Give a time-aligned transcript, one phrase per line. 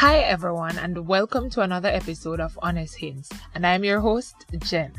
[0.00, 3.30] Hi, everyone, and welcome to another episode of Honest Hints.
[3.52, 4.92] And I'm your host, Jen.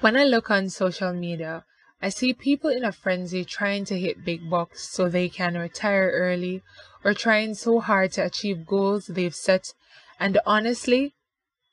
[0.00, 1.66] When I look on social media,
[2.00, 6.10] I see people in a frenzy trying to hit big bucks so they can retire
[6.10, 6.62] early
[7.04, 9.74] or trying so hard to achieve goals they've set.
[10.18, 11.12] And honestly,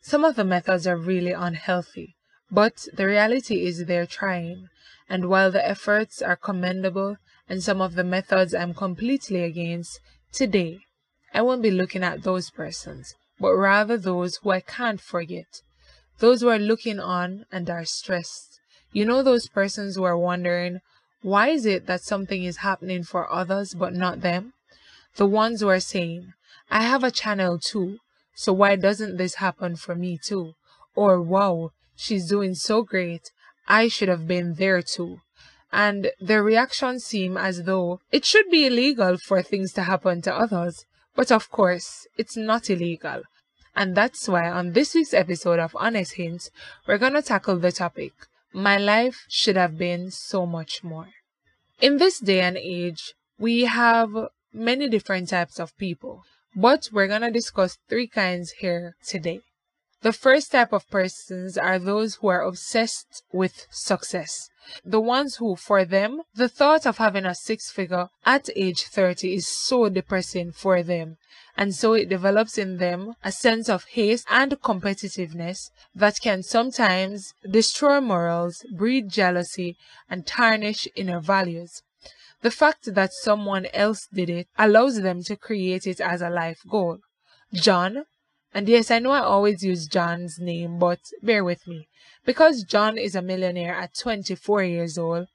[0.02, 2.18] some of the methods are really unhealthy.
[2.52, 4.68] But the reality is they're trying.
[5.08, 7.16] And while the efforts are commendable
[7.48, 10.00] and some of the methods I'm completely against,
[10.32, 10.80] today
[11.34, 15.62] I won't be looking at those persons, but rather those who I can't forget.
[16.20, 18.60] Those who are looking on and are stressed.
[18.92, 20.80] You know those persons who are wondering,
[21.24, 24.54] why is it that something is happening for others but not them?
[25.16, 26.34] The ones who are saying,
[26.70, 27.98] I have a channel too,
[28.36, 30.54] so why doesn't this happen for me too?
[30.96, 33.32] Or wow, she's doing so great.
[33.68, 35.22] I should have been there too.
[35.74, 40.34] And their reactions seem as though it should be illegal for things to happen to
[40.34, 40.86] others.
[41.16, 43.24] But of course, it's not illegal.
[43.76, 46.52] And that's why on this week's episode of Honest Hints,
[46.88, 48.14] we're going to tackle the topic
[48.54, 51.10] My life should have been so much more.
[51.82, 54.12] In this day and age, we have
[54.54, 56.24] many different types of people,
[56.56, 59.42] but we're going to discuss three kinds here today.
[60.04, 64.50] The first type of persons are those who are obsessed with success.
[64.84, 69.34] The ones who, for them, the thought of having a six figure at age 30
[69.34, 71.16] is so depressing for them.
[71.56, 77.34] And so it develops in them a sense of haste and competitiveness that can sometimes
[77.50, 79.78] destroy morals, breed jealousy,
[80.10, 81.82] and tarnish inner values.
[82.42, 86.60] The fact that someone else did it allows them to create it as a life
[86.70, 86.98] goal.
[87.54, 88.04] John,
[88.54, 91.88] and yes, I know I always use John's name, but bear with me.
[92.26, 95.28] Because John is a millionaire at 24 years old,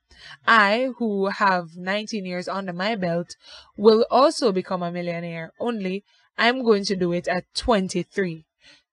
[0.47, 3.35] I, who have 19 years under my belt,
[3.77, 6.05] will also become a millionaire, only
[6.37, 8.45] I'm going to do it at 23.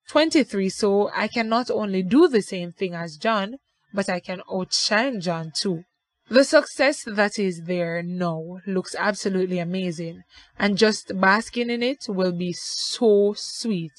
[0.09, 3.57] 23, so I can not only do the same thing as John,
[3.93, 5.83] but I can outshine John too.
[6.27, 10.23] The success that is there now looks absolutely amazing,
[10.57, 13.91] and just basking in it will be so sweet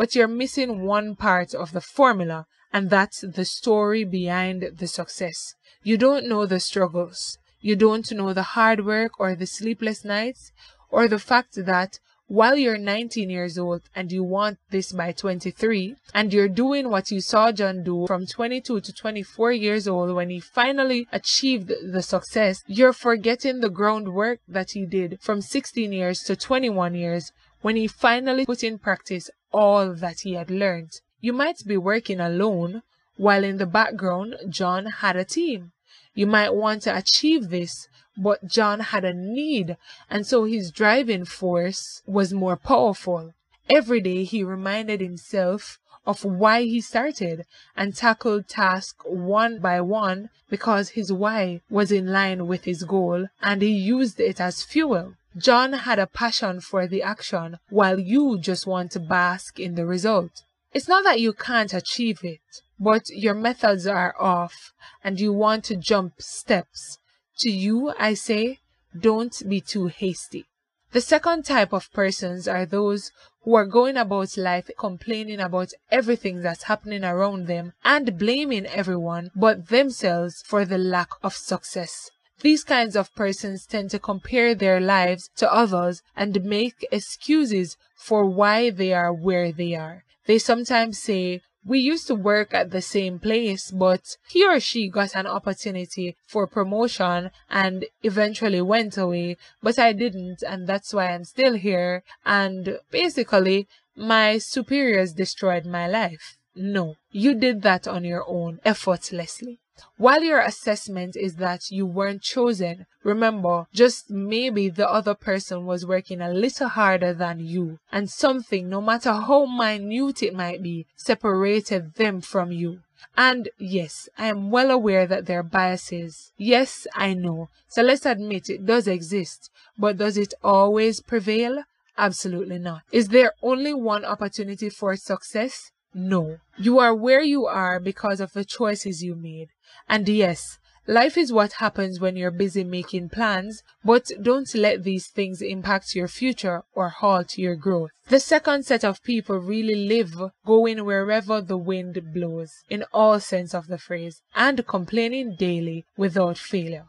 [0.00, 5.54] but you're missing one part of the formula, and that's the story behind the success.
[5.82, 7.36] You don't know the struggles.
[7.60, 10.52] You don't know the hard work or the sleepless nights
[10.88, 15.96] or the fact that while you're 19 years old and you want this by 23
[16.14, 20.30] and you're doing what you saw John do from 22 to 24 years old when
[20.30, 26.20] he finally achieved the success, you're forgetting the groundwork that he did from 16 years
[26.20, 31.00] to 21 years when he finally put in practice all that he had learned.
[31.20, 32.82] You might be working alone,
[33.16, 35.72] while in the background, John had a team.
[36.14, 39.76] You might want to achieve this, but John had a need,
[40.08, 43.34] and so his driving force was more powerful.
[43.68, 47.44] Every day he reminded himself of why he started
[47.76, 53.28] and tackled tasks one by one because his why was in line with his goal
[53.42, 55.14] and he used it as fuel.
[55.36, 59.86] John had a passion for the action while you just want to bask in the
[59.86, 60.42] result.
[60.72, 62.40] It's not that you can't achieve it,
[62.78, 64.72] but your methods are off
[65.04, 66.98] and you want to jump steps.
[67.38, 68.58] To you, I say,
[68.98, 70.46] don't be too hasty.
[70.92, 76.42] The second type of persons are those who are going about life complaining about everything
[76.42, 82.10] that's happening around them and blaming everyone but themselves for the lack of success.
[82.40, 88.24] These kinds of persons tend to compare their lives to others and make excuses for
[88.24, 90.04] why they are where they are.
[90.26, 94.88] They sometimes say, we used to work at the same place, but he or she
[94.88, 101.12] got an opportunity for promotion and eventually went away, but I didn't, and that's why
[101.12, 102.02] I'm still here.
[102.24, 106.38] And basically, my superiors destroyed my life.
[106.54, 109.58] No, you did that on your own, effortlessly.
[109.96, 115.86] While your assessment is that you weren't chosen, remember, just maybe the other person was
[115.86, 120.86] working a little harder than you, and something, no matter how minute it might be,
[120.96, 122.80] separated them from you.
[123.16, 126.32] And yes, I am well aware that there are biases.
[126.36, 127.48] Yes, I know.
[127.68, 129.50] So let's admit it does exist.
[129.78, 131.64] But does it always prevail?
[131.96, 132.82] Absolutely not.
[132.92, 135.70] Is there only one opportunity for success?
[135.94, 136.38] No.
[136.56, 139.48] You are where you are because of the choices you made.
[139.88, 145.08] And yes, life is what happens when you're busy making plans, but don't let these
[145.08, 147.90] things impact your future or halt your growth.
[148.08, 150.14] The second set of people really live
[150.46, 156.38] going wherever the wind blows, in all sense of the phrase, and complaining daily without
[156.38, 156.86] failure.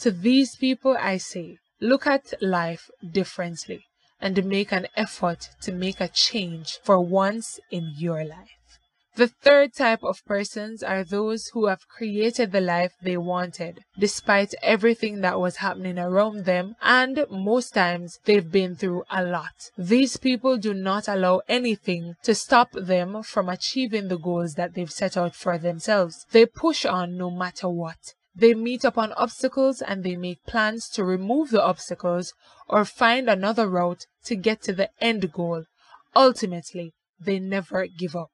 [0.00, 3.86] To these people I say, Look at life differently
[4.22, 8.48] and make an effort to make a change for once in your life.
[9.14, 14.54] The third type of persons are those who have created the life they wanted, despite
[14.62, 19.70] everything that was happening around them, and most times they've been through a lot.
[19.76, 24.90] These people do not allow anything to stop them from achieving the goals that they've
[24.90, 26.24] set out for themselves.
[26.30, 28.14] They push on no matter what.
[28.34, 32.32] They meet upon obstacles and they make plans to remove the obstacles
[32.68, 35.64] or find another route to get to the end goal.
[36.16, 38.30] Ultimately, they never give up.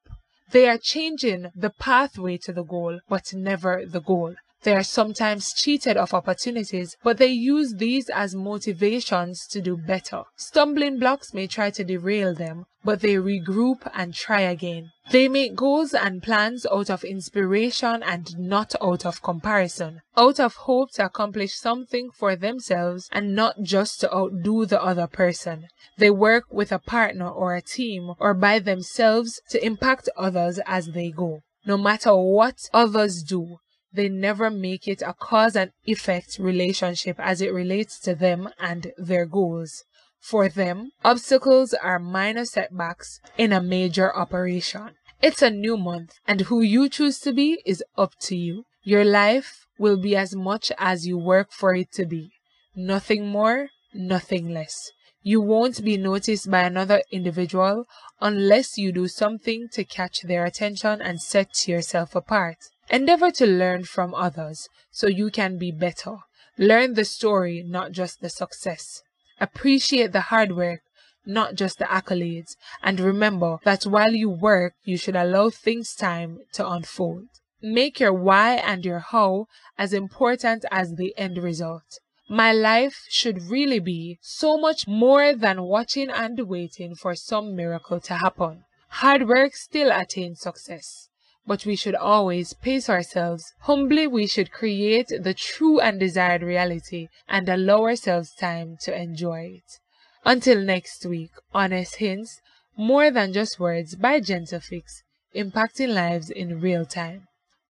[0.51, 4.35] They are changing the pathway to the goal, but never the goal.
[4.63, 10.23] They are sometimes cheated of opportunities, but they use these as motivations to do better.
[10.35, 14.91] Stumbling blocks may try to derail them, but they regroup and try again.
[15.11, 20.55] They make goals and plans out of inspiration and not out of comparison, out of
[20.55, 25.67] hope to accomplish something for themselves and not just to outdo the other person.
[25.97, 30.87] They work with a partner or a team or by themselves to impact others as
[30.87, 31.41] they go.
[31.65, 33.57] No matter what others do,
[33.91, 38.93] they never make it a cause and effect relationship as it relates to them and
[38.97, 39.83] their goals.
[40.19, 44.91] For them, obstacles are minor setbacks in a major operation.
[45.21, 48.65] It's a new month, and who you choose to be is up to you.
[48.83, 52.31] Your life will be as much as you work for it to be.
[52.75, 54.91] Nothing more, nothing less.
[55.21, 57.85] You won't be noticed by another individual
[58.21, 62.57] unless you do something to catch their attention and set yourself apart.
[62.89, 66.17] Endeavor to learn from others so you can be better.
[66.57, 69.03] Learn the story, not just the success.
[69.39, 70.81] Appreciate the hard work,
[71.25, 72.55] not just the accolades.
[72.81, 77.27] And remember that while you work, you should allow things time to unfold.
[77.61, 79.47] Make your why and your how
[79.77, 81.99] as important as the end result.
[82.29, 87.99] My life should really be so much more than watching and waiting for some miracle
[88.01, 88.63] to happen.
[88.89, 91.08] Hard work still attains success
[91.49, 93.55] but we should always pace ourselves.
[93.61, 99.55] Humbly, we should create the true and desired reality and allow ourselves time to enjoy
[99.55, 99.79] it.
[100.23, 102.39] Until next week, Honest Hints,
[102.77, 105.01] More Than Just Words by Gentlefix,
[105.35, 107.28] impacting lives in real time.